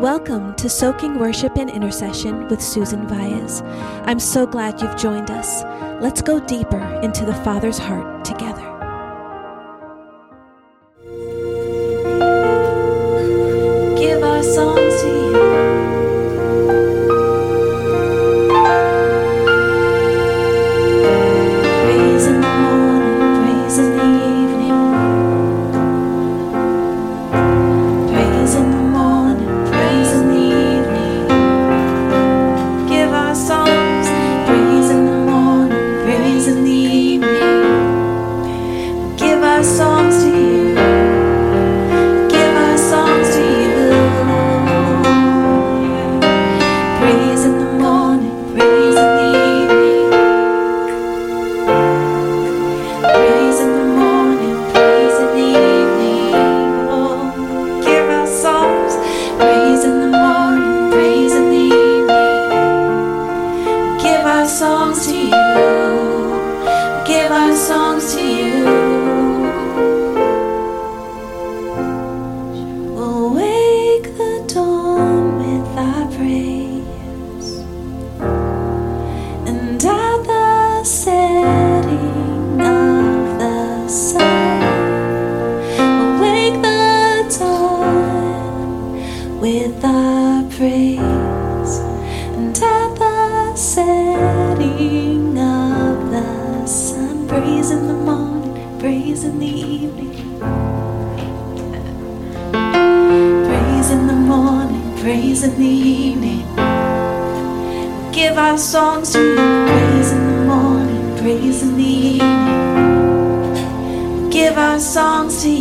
[0.00, 3.62] Welcome to Soaking Worship and Intercession with Susan Valles.
[4.04, 5.62] I'm so glad you've joined us.
[6.02, 8.75] Let's go deeper into the Father's heart together.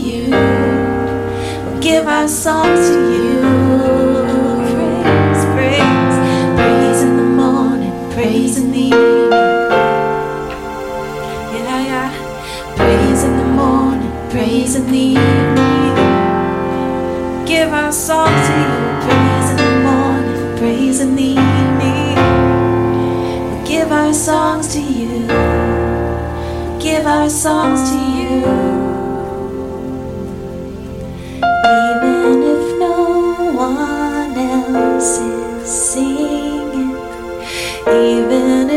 [0.05, 0.27] You.
[1.81, 3.41] Give our songs to you.
[4.73, 6.15] Praise, praise,
[6.57, 9.31] praise in the morning, praise in the evening.
[11.53, 12.75] Yeah, yeah.
[12.75, 15.95] Praise in the morning, praise in the evening.
[17.45, 18.75] Give our songs to you.
[19.07, 22.15] Praise in the morning, praise in the evening.
[23.49, 25.27] We'll Give our songs to you.
[26.79, 28.64] Give our songs to you.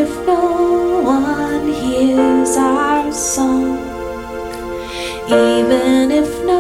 [0.01, 3.79] If no one hears our song.
[5.27, 6.58] Even if no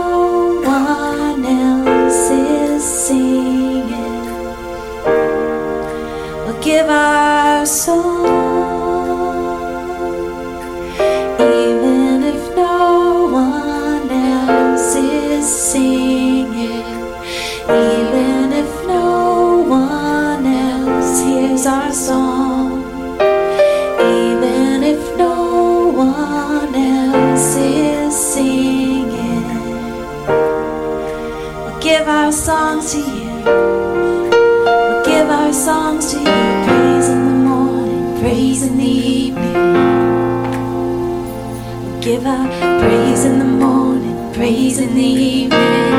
[42.28, 45.92] Praise in the morning, praise in the evening.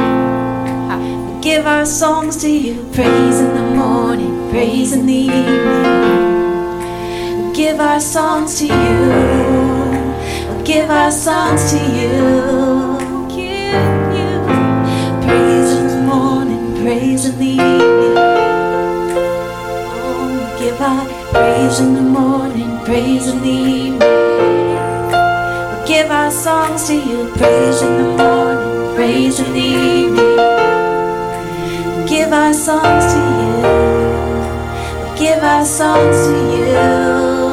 [1.25, 2.83] We'll give our songs to you.
[2.93, 6.77] Praise in the morning, praise in the evening
[7.47, 9.09] We give our songs to you.
[10.49, 12.11] We'll give our songs to you.
[13.27, 14.29] Give you
[15.25, 18.17] praise in the morning, praise in the evening.
[19.97, 24.28] Oh, we'll give our praise in the morning, praise in the evening.
[25.89, 27.33] Give our songs to you.
[27.35, 30.35] Praise in the morning, praise in the evening.
[32.07, 33.63] Give our songs to you.
[35.17, 37.48] Give our songs to you.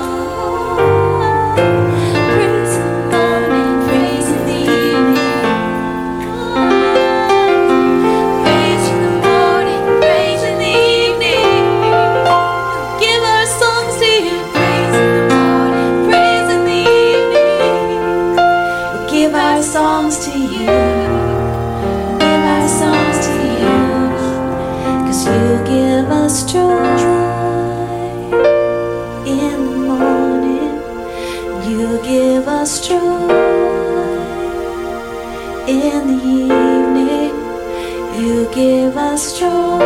[39.17, 39.81] joy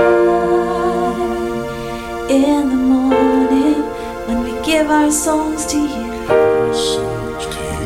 [2.28, 3.80] in the morning
[4.26, 6.10] when we give our songs to you.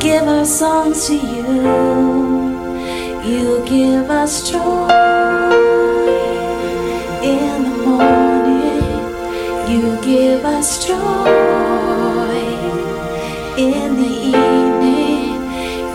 [0.00, 1.44] Give our songs to you.
[3.29, 4.88] You give us joy
[7.23, 9.05] in the morning.
[9.69, 12.41] You give us joy
[13.58, 15.37] in the evening.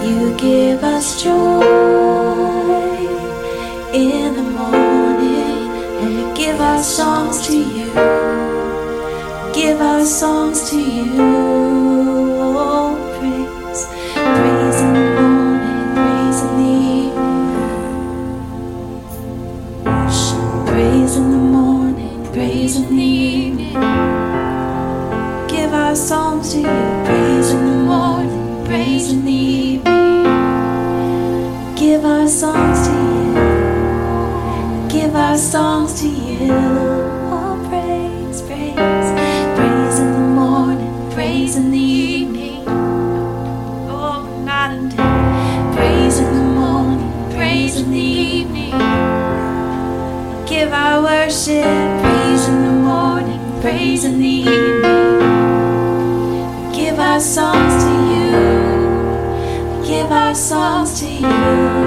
[0.05, 1.78] You give us joy.
[6.79, 7.91] our songs to you.
[9.53, 11.13] Give our songs to you.
[12.57, 13.85] Oh, praise,
[14.15, 16.71] praise in the morning, praise in the
[17.03, 17.43] evening.
[20.67, 23.73] Praise in the morning, praise in the evening.
[25.49, 27.03] Give our songs to you.
[27.03, 30.23] Praise in the morning, praise in the evening.
[31.75, 33.33] Give our songs to you.
[34.87, 35.68] Give our songs.
[51.49, 54.81] worship, praise in the morning, praise in the evening.
[56.71, 58.31] Give our songs to you,
[59.85, 61.78] give our songs to you.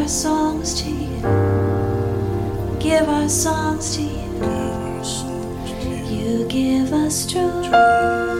[0.00, 1.20] our songs to you.
[2.80, 4.20] Give our songs to you.
[6.08, 8.39] You give us truth.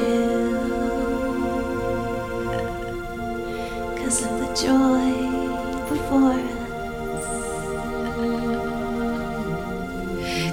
[3.99, 5.13] Cause of the joy
[5.89, 6.63] before us.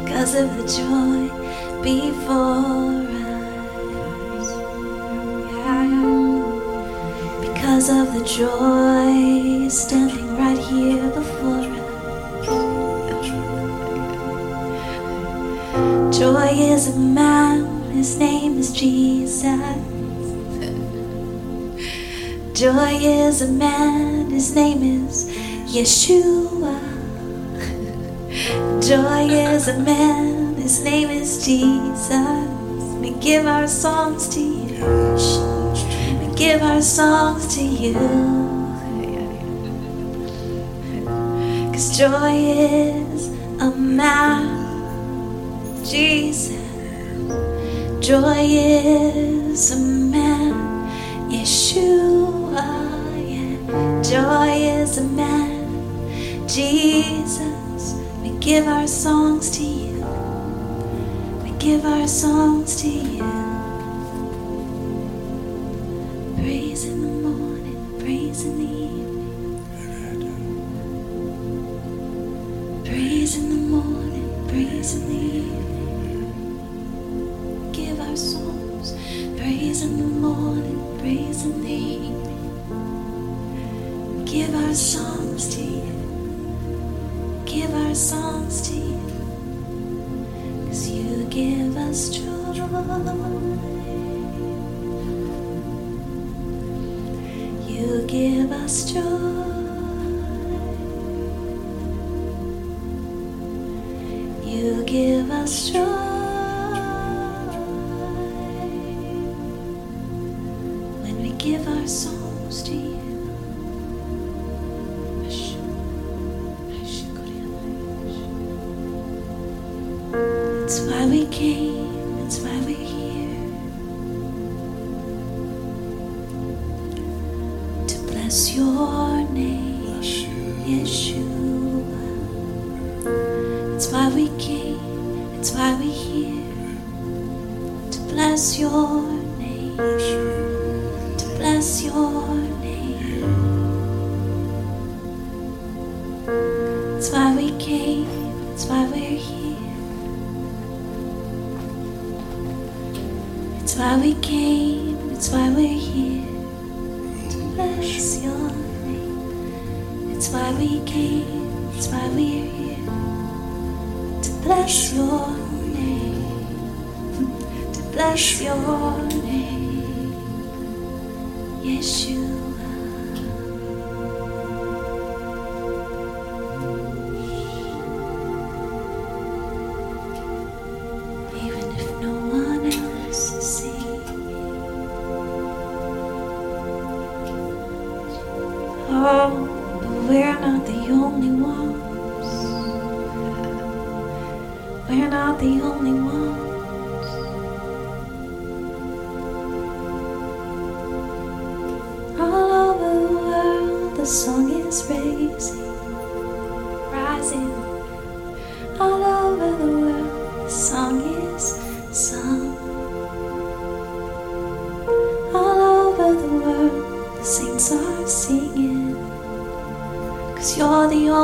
[0.10, 1.30] Cause of the joy
[1.84, 3.40] before us.
[7.46, 11.80] Because of the joy standing right here before us.
[16.18, 19.44] Joy is a man, his name is Jesus.
[22.54, 25.30] Joy is a man, his name is
[25.74, 26.78] Yeshua.
[28.86, 32.70] Joy is a man, his name is Jesus.
[33.00, 34.86] We give our songs to you.
[36.20, 37.94] We give our songs to you.
[41.72, 43.30] Cause joy is
[43.62, 44.46] a man,
[45.86, 46.59] Jesus.
[48.10, 52.66] Joy is a man, Yeshua.
[53.22, 54.02] Yeah.
[54.02, 54.50] Joy
[54.82, 57.94] is a man, Jesus.
[58.24, 60.04] We give our songs to you.
[61.44, 63.22] We give our songs to you.
[66.38, 69.64] Praise in the morning, praise in the evening.
[72.86, 75.69] Praise in the morning, praise in the evening
[78.10, 78.94] our souls.
[79.38, 82.26] Praise in the morning, praise in the evening.
[84.26, 87.44] Give our songs to you.
[87.46, 89.00] Give our songs to you.
[90.66, 92.26] Cause you give us joy.
[97.68, 99.02] You give us joy.
[104.44, 106.09] You give us joy.
[111.90, 112.19] corazón.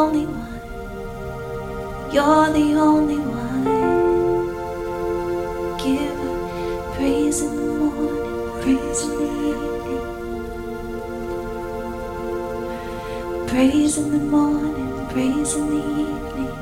[0.05, 0.61] only one.
[2.13, 3.65] You're the only one.
[5.83, 6.37] Give her
[6.93, 10.05] praise in the morning, praise in the evening.
[13.47, 16.53] Praise in the morning, praise in the evening.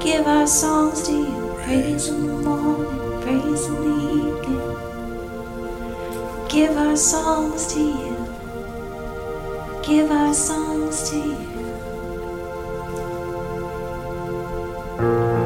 [0.00, 4.66] Give our songs to you, praise in the morning, praise in the evening.
[6.48, 8.30] Give our songs to you
[9.90, 11.49] give our songs to you.
[15.00, 15.39] Thank you.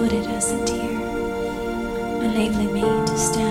[0.00, 0.98] footed as a deer,
[2.22, 3.49] enabling me to stand.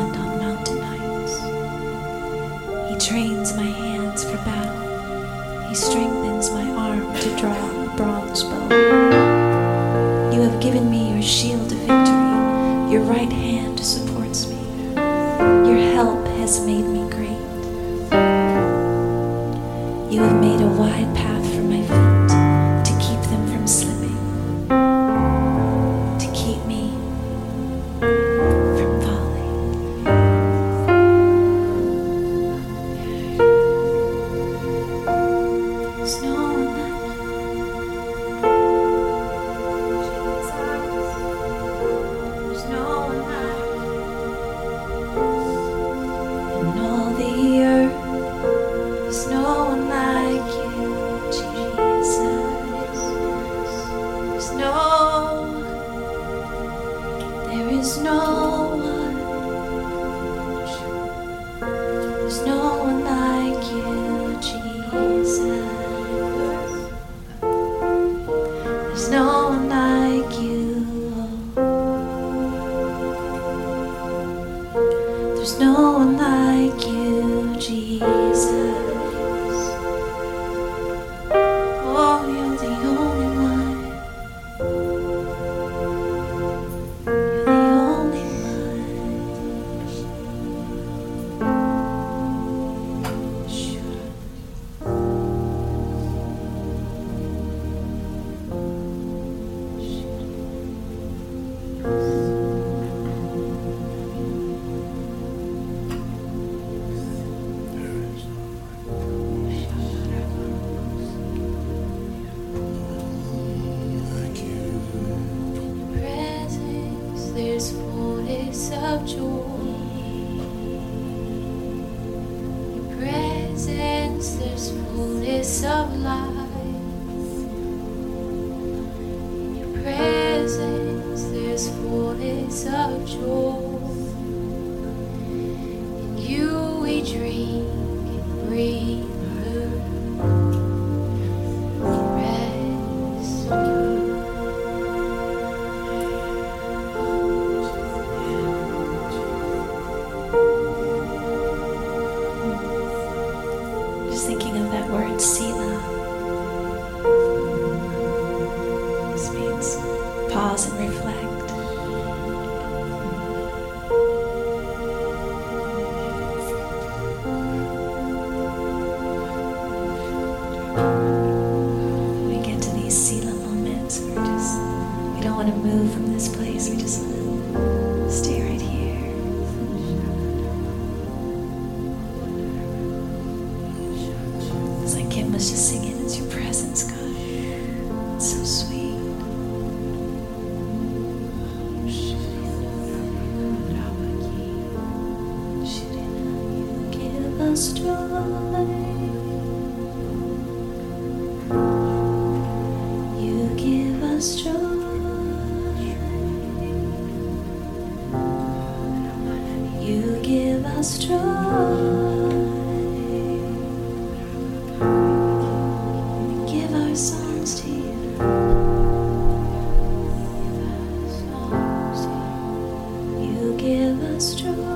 [224.19, 224.68] strong.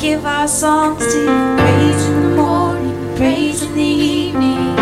[0.00, 1.56] give our songs to you.
[1.58, 4.76] Praise in the morning, praise in the evening.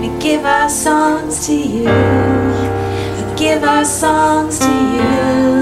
[0.00, 1.86] We give our songs to you.
[3.16, 5.59] We give our songs to you.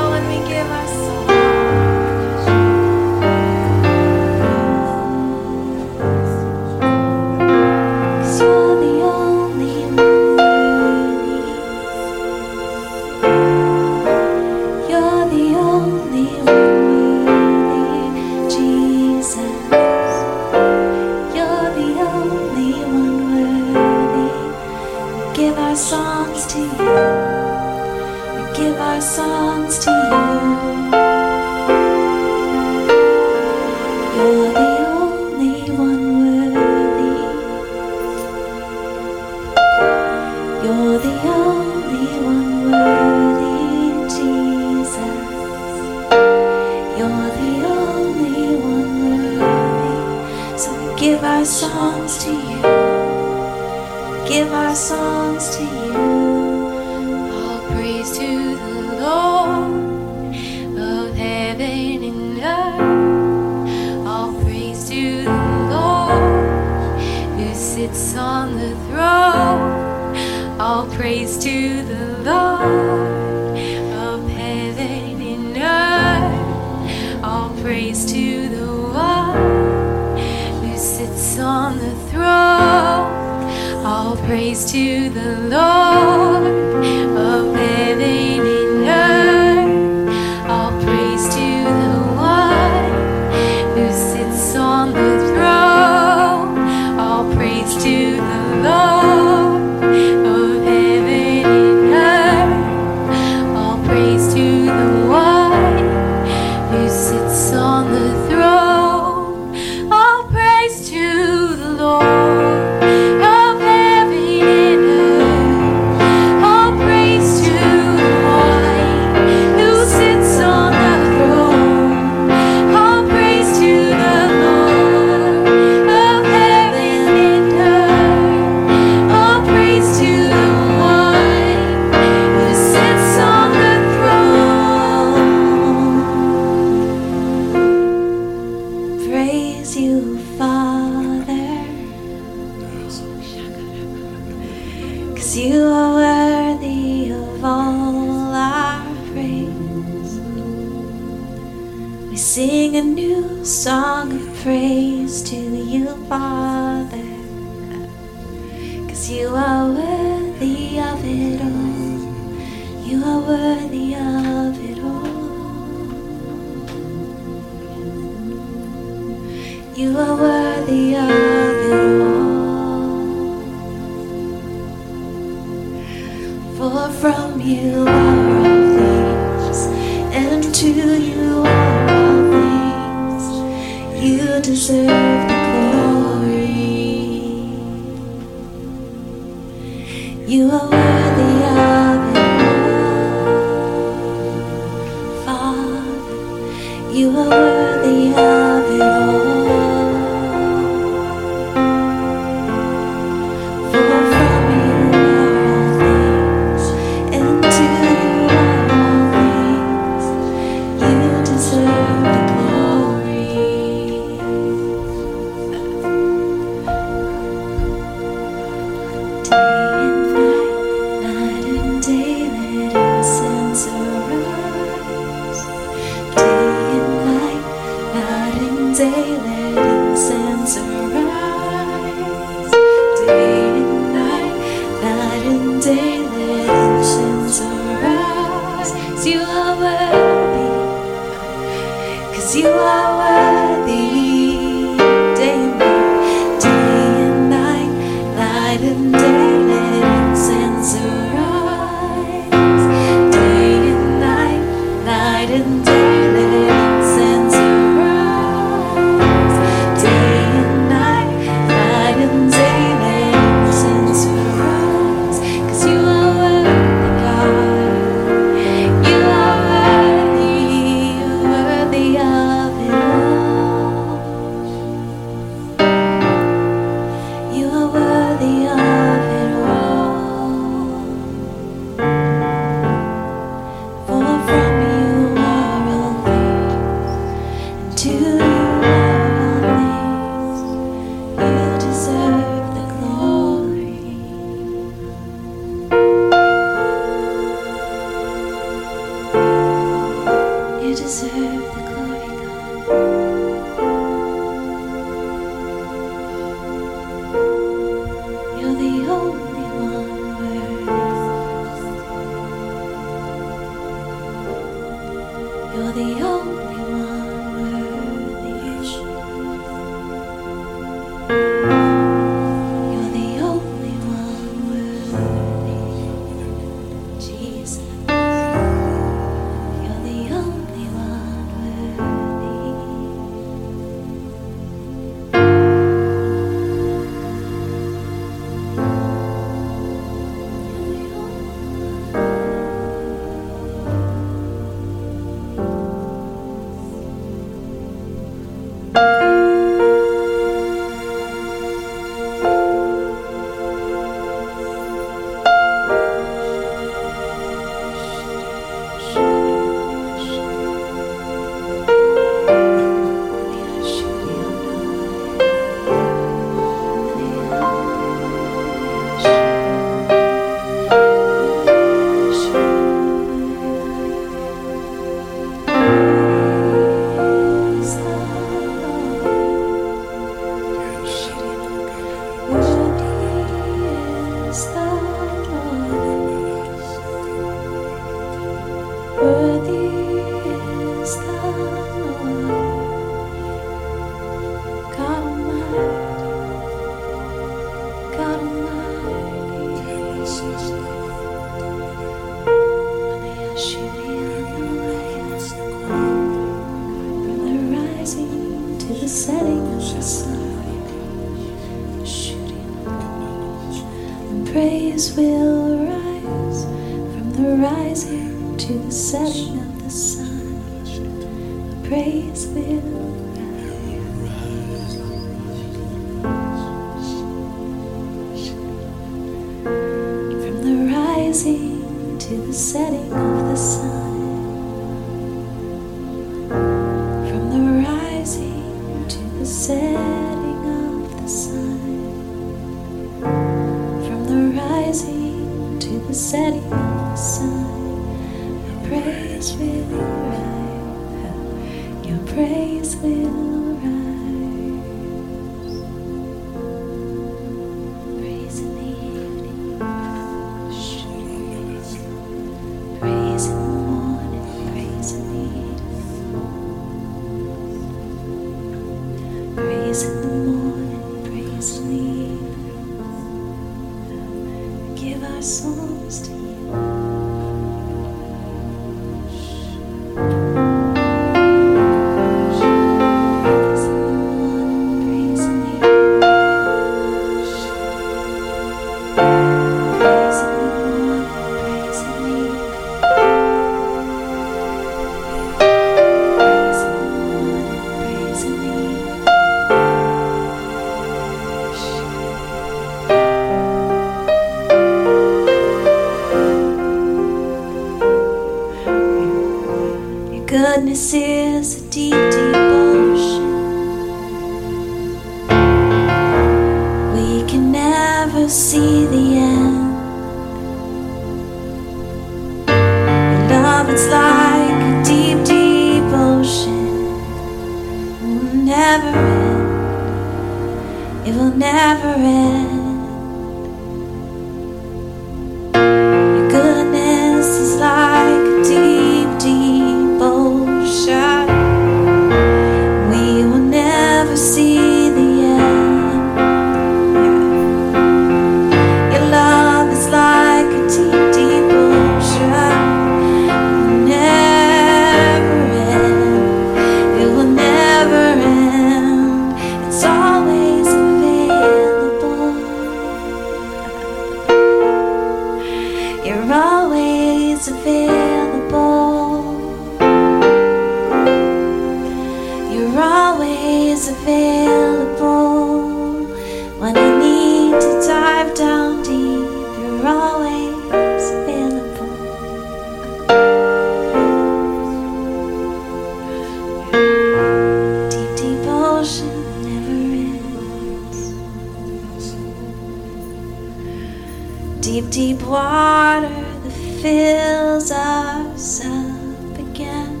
[598.62, 600.00] up again.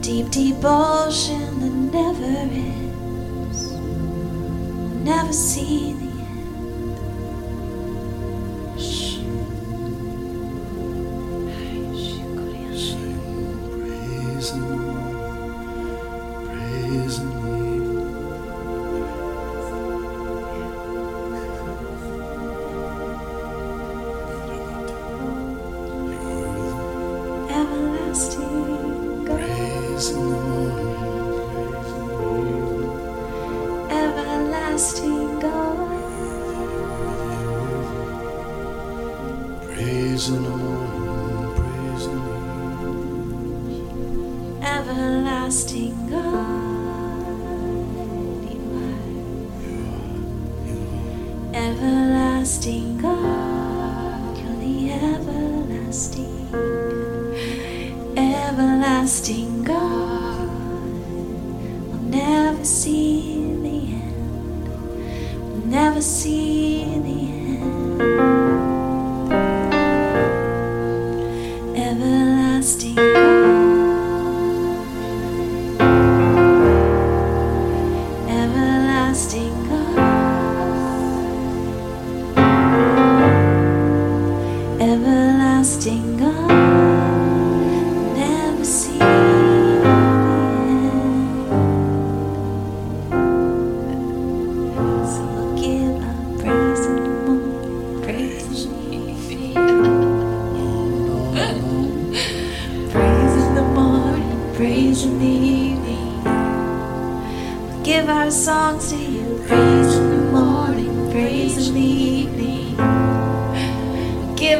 [0.00, 3.72] Deep, deep ocean that never ends.
[5.04, 6.09] Never see the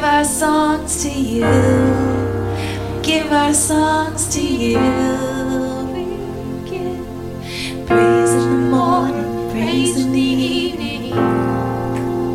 [0.01, 1.45] Give our songs to you.
[3.03, 4.79] Give our songs to you.
[7.85, 11.09] Praise in the morning, praise in the evening.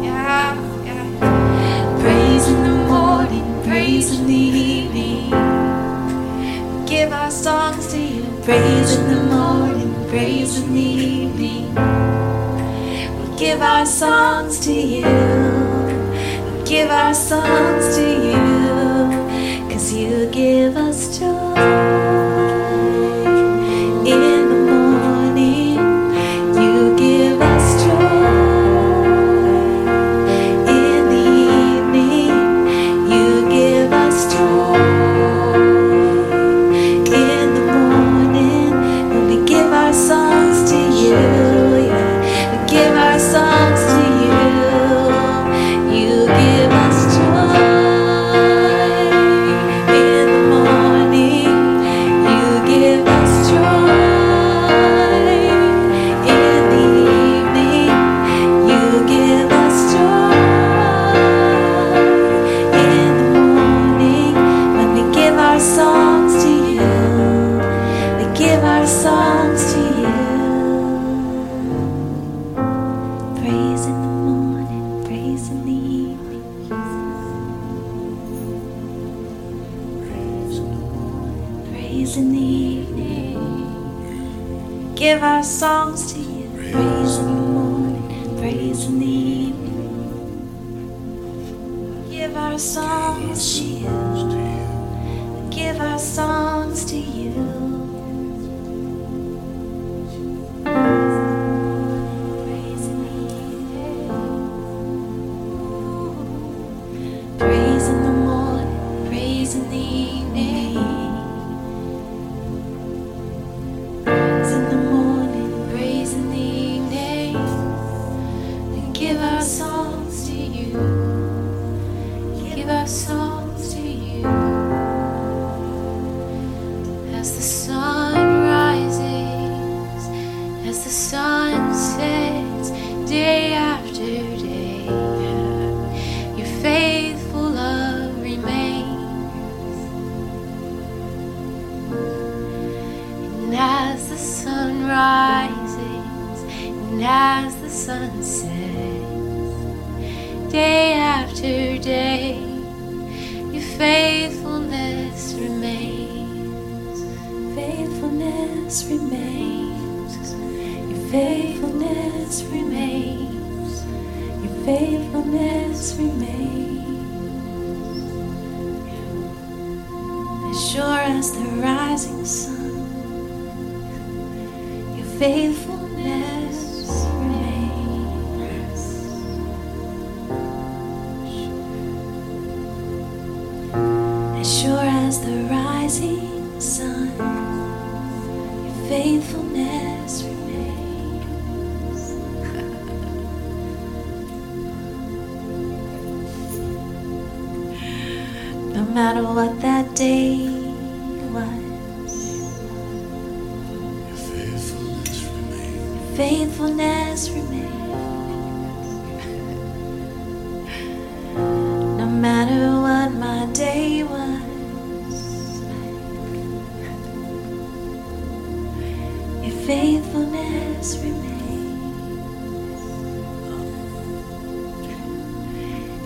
[0.04, 0.54] Yeah,
[0.84, 1.98] yeah.
[2.00, 5.30] Praise in the morning, praise in the evening.
[6.86, 8.22] Give our songs to you.
[8.44, 11.74] Praise in the morning, praise in the evening.
[13.18, 15.65] We give our songs to you
[16.66, 21.35] give our songs to you, cause you give us joy.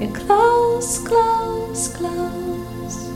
[0.01, 3.11] You're close, close, close.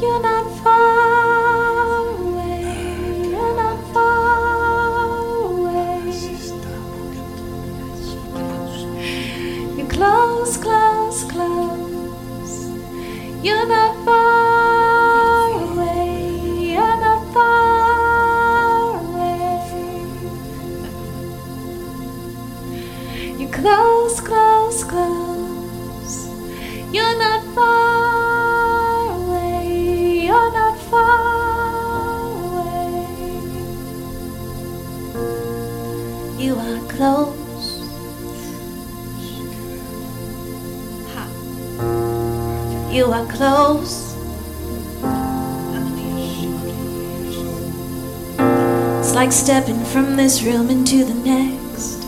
[0.00, 3.28] You're not far away.
[3.30, 6.00] You're not far away.
[9.76, 12.70] You're close, close, close.
[13.42, 14.23] You're not far
[43.14, 44.16] are close.
[48.98, 52.02] It's like stepping from this room into the next.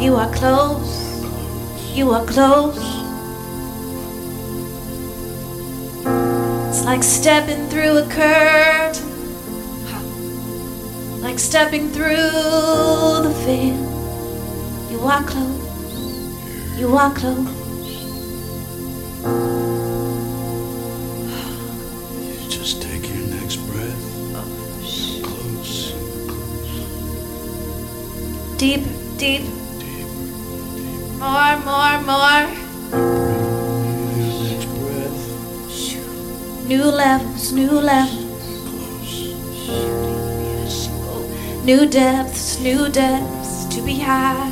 [0.00, 1.24] You are close.
[1.92, 2.78] You are close.
[6.68, 9.10] It's like stepping through a curtain.
[11.20, 13.82] Like stepping through the veil.
[14.92, 16.78] You are close.
[16.78, 17.53] You are close.
[36.74, 38.24] New levels, new levels.
[41.64, 44.50] New depths, new depths to be had.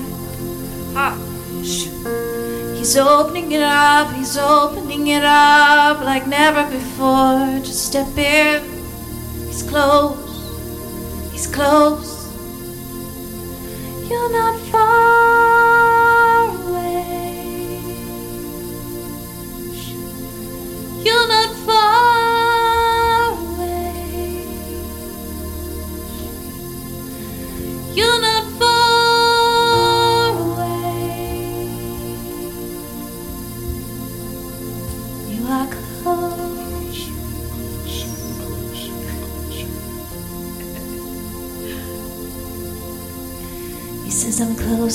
[2.78, 7.58] He's opening it up, he's opening it up like never before.
[7.64, 8.62] Just step in.
[9.48, 10.14] He's close,
[11.32, 12.30] he's close.
[14.08, 14.51] You're not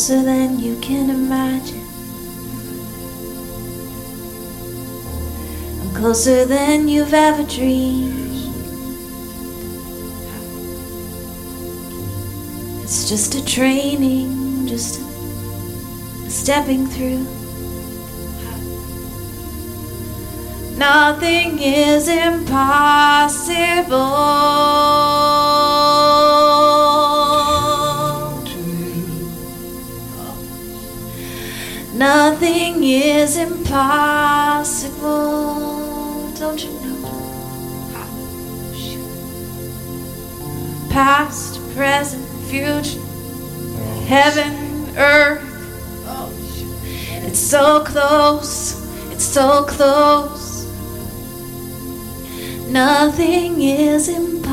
[0.07, 1.85] closer than you can imagine.
[5.81, 8.15] I'm closer than you've ever dreamed.
[12.83, 15.03] It's just a training, just a
[16.29, 17.25] stepping through.
[20.77, 23.57] Nothing is impossible.
[31.97, 35.01] Nothing is impossible.
[36.37, 37.09] Don't you know?
[40.91, 43.01] Past, present, future,
[44.05, 45.43] heaven, earth.
[47.25, 48.75] It's so close.
[49.11, 50.67] It's so close.
[52.69, 54.47] Nothing is impossible.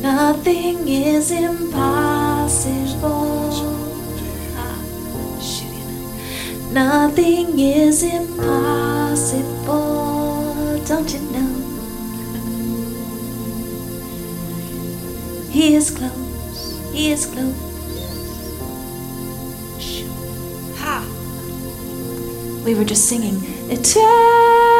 [0.00, 2.09] Nothing is impossible.
[6.72, 9.74] Nothing is impossible,
[10.86, 11.50] don't you know?
[15.50, 17.56] He is close, he is close.
[20.78, 21.04] Ha!
[22.64, 24.70] We were just singing Eternity.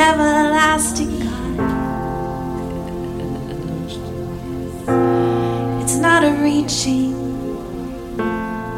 [0.00, 1.56] everlasting God.
[5.82, 7.12] It's not a reaching,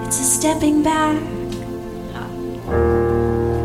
[0.04, 1.22] it's a stepping back.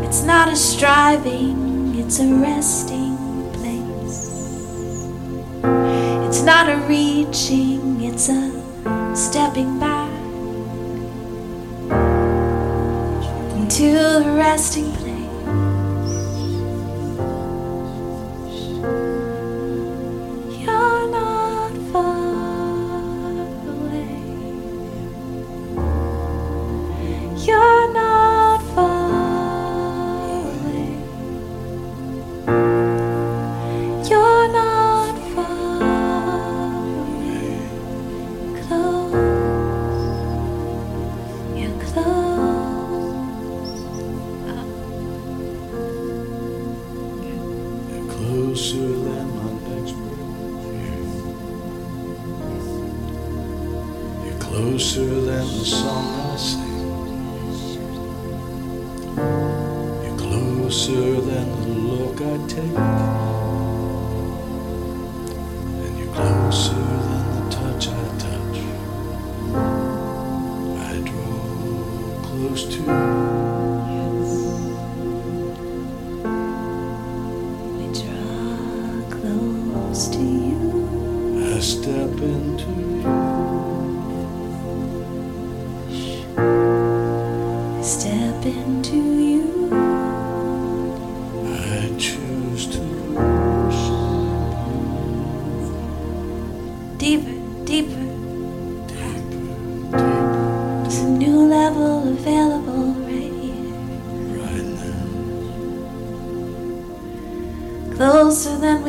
[0.06, 3.16] It's not a striving, it's a resting
[3.54, 5.08] place.
[6.26, 10.08] It's not a reaching, it's a stepping back.
[13.58, 15.07] Into the resting place.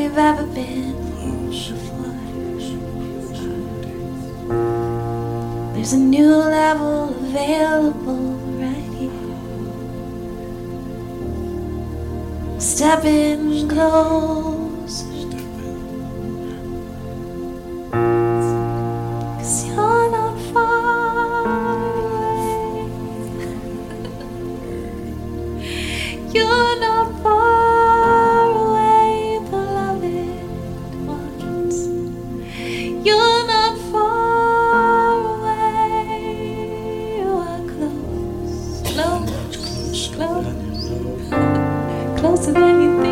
[0.10, 0.49] you've ever
[42.40, 43.09] closer than you think.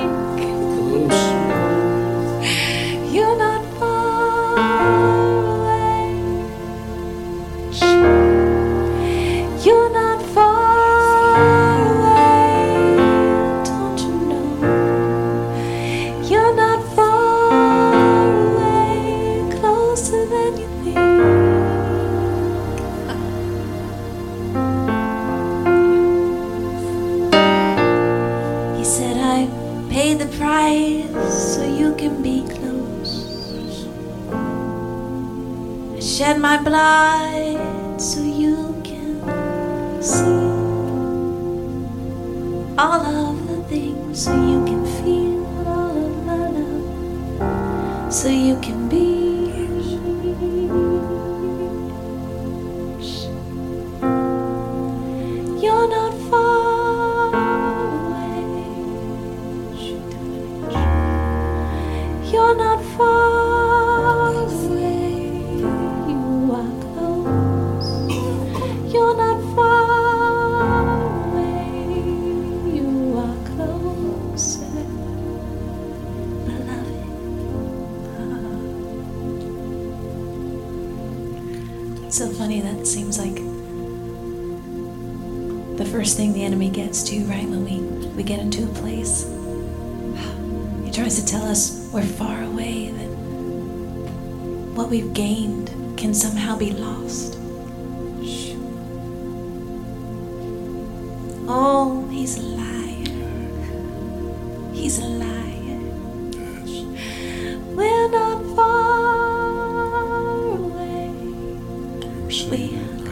[112.30, 113.07] soon.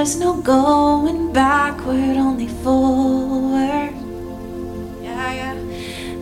[0.00, 3.92] There's no going backward, only forward.
[5.02, 5.56] Yeah, yeah.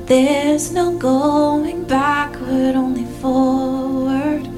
[0.05, 4.49] There's no going backward, only forward.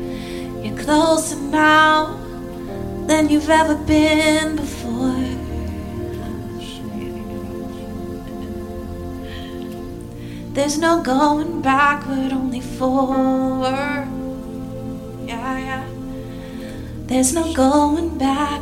[0.64, 2.16] You're closer now
[3.09, 5.21] than you've ever been before.
[10.55, 14.09] There's no going backward, only forward.
[15.27, 15.87] Yeah, yeah.
[17.07, 18.60] There's no going back.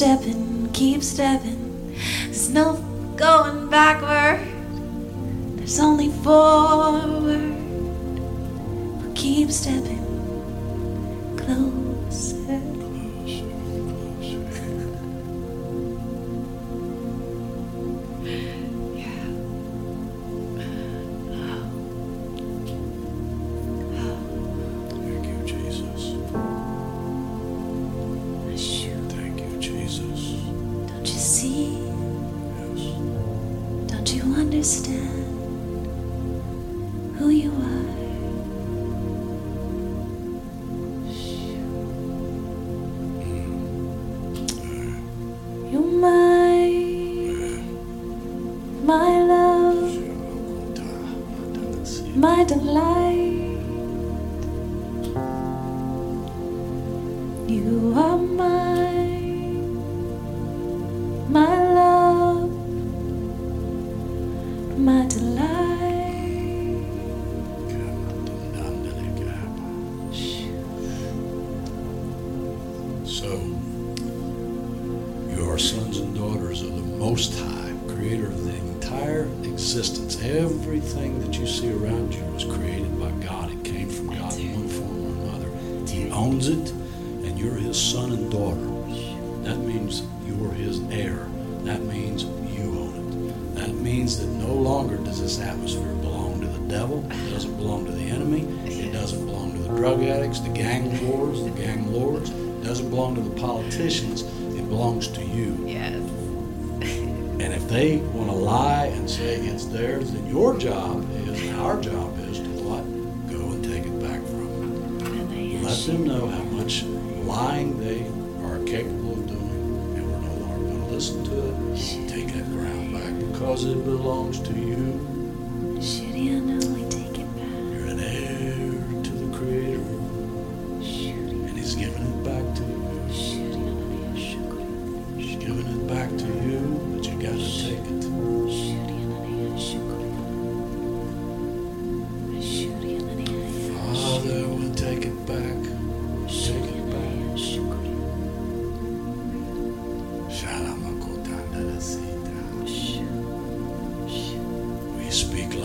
[0.00, 1.69] stepping, keep stepping.
[52.50, 52.99] and light.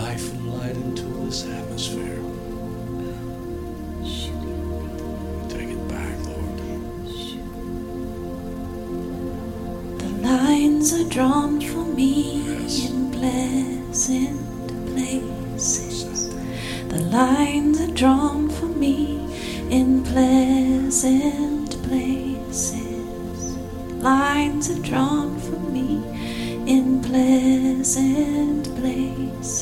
[0.05, 2.21] life and light into this atmosphere.
[5.53, 6.57] Take it back, Lord.
[10.03, 12.11] The lines are drawn for me
[12.45, 12.89] yes.
[12.89, 16.29] in pleasant places.
[16.93, 18.97] The lines are drawn for me
[19.77, 23.39] in pleasant places.
[24.11, 25.89] Lines are drawn for me
[26.73, 29.54] in pleasant places.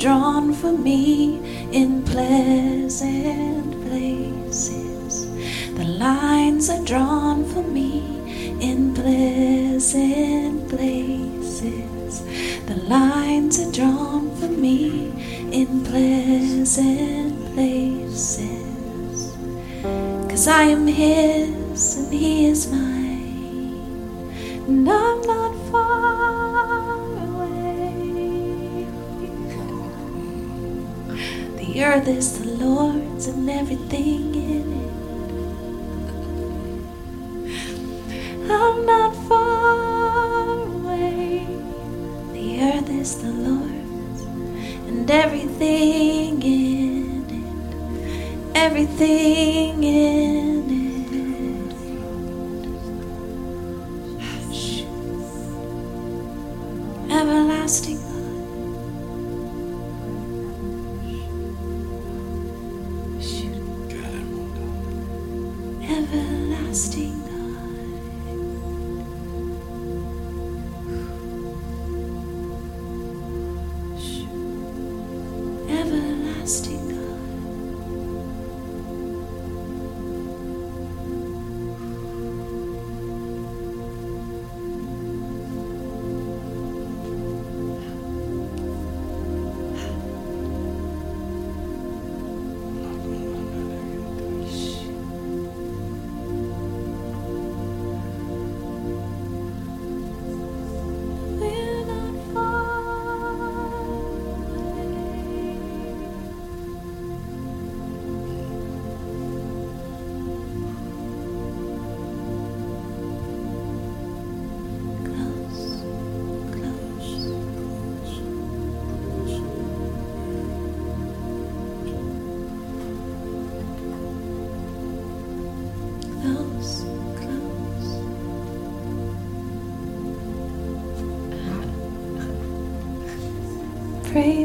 [0.00, 1.38] Drawn for me
[1.72, 5.28] in pleasant places.
[5.74, 8.00] The lines are drawn for me
[8.62, 12.22] in pleasant places.
[12.64, 15.12] The lines are drawn for me
[15.52, 19.36] in pleasant places.
[20.30, 21.39] Cause I am His
[32.00, 32.39] The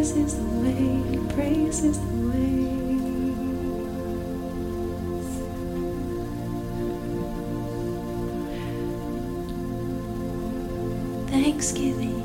[0.06, 2.68] Praise is the way, praise is the way.
[11.32, 12.22] Thanksgiving.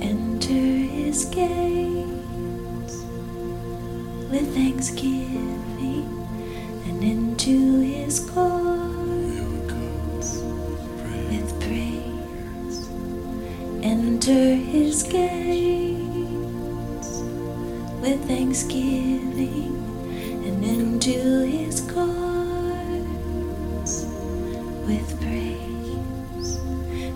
[0.00, 3.04] Enter his gates
[4.30, 5.23] with thanksgiving
[18.54, 19.74] thanksgiving
[20.46, 22.04] and into his courts
[24.86, 26.60] with praise.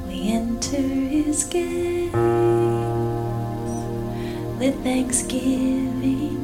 [0.09, 2.13] We enter his gates
[4.59, 6.43] with thanksgiving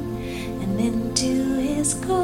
[0.63, 2.15] and into his courts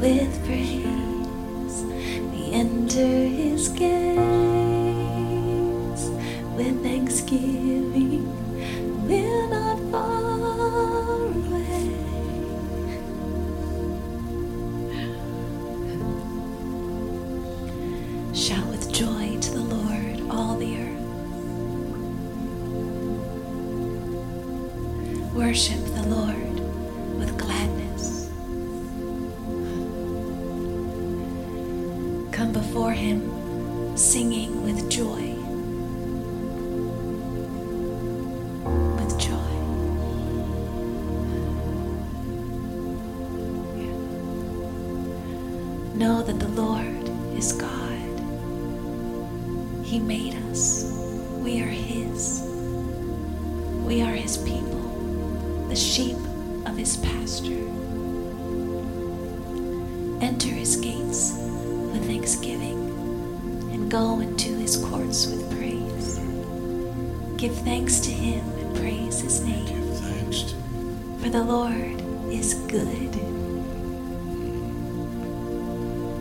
[0.00, 1.84] with praise.
[2.32, 3.92] We enter his gates
[6.56, 7.71] with thanksgiving.
[71.32, 71.98] The Lord
[72.30, 73.14] is good.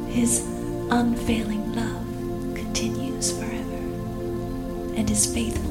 [0.09, 0.39] His
[0.89, 3.81] unfailing love continues forever,
[4.95, 5.70] and his faithfulness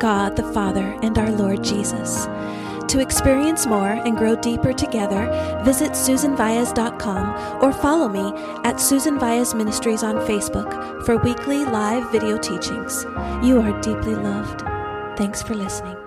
[0.00, 2.26] God the Father and our Lord Jesus.
[2.88, 5.30] To experience more and grow deeper together,
[5.64, 8.32] visit susanvias.com or follow me
[8.64, 13.04] at Susan Vias Ministries on Facebook for weekly live video teachings.
[13.44, 14.62] You are deeply loved.
[15.16, 15.99] Thanks for listening.